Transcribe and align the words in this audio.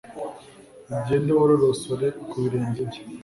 ugende 0.95 1.31
worosore 1.39 2.07
ku 2.29 2.35
birenge 2.41 2.81
bye 2.89 3.01